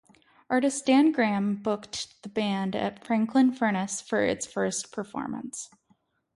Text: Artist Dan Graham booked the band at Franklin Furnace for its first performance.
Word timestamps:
Artist 0.49 0.87
Dan 0.87 1.11
Graham 1.11 1.57
booked 1.57 2.23
the 2.23 2.29
band 2.29 2.75
at 2.75 3.05
Franklin 3.05 3.51
Furnace 3.53 4.01
for 4.01 4.23
its 4.23 4.47
first 4.47 4.91
performance. 4.91 5.69